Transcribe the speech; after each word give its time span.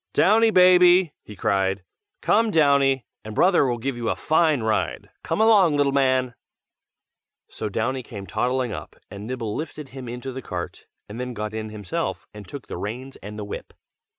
"Downy, 0.13 0.49
baby!" 0.49 1.13
he 1.21 1.35
cried, 1.35 1.83
"Come, 2.21 2.49
Downy, 2.49 3.05
and 3.23 3.35
brother 3.35 3.67
will 3.67 3.77
give 3.77 3.95
you 3.95 4.09
a 4.09 4.15
fine 4.15 4.63
ride! 4.63 5.11
come 5.23 5.39
along, 5.39 5.77
little 5.77 5.91
man!" 5.91 6.33
So 7.49 7.69
Downy 7.69 8.01
came 8.01 8.25
toddling 8.25 8.73
up, 8.73 8.95
and 9.11 9.27
Nibble 9.27 9.53
lifted 9.55 9.89
him 9.89 10.09
into 10.09 10.31
the 10.31 10.41
cart, 10.41 10.87
and 11.07 11.19
then 11.19 11.35
got 11.35 11.53
in 11.53 11.69
himself, 11.69 12.25
and 12.33 12.47
took 12.47 12.65
the 12.65 12.77
reins 12.77 13.15
and 13.17 13.37
the 13.37 13.45
whip. 13.45 13.73